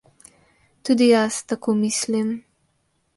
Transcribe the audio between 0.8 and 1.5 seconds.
Tudi jaz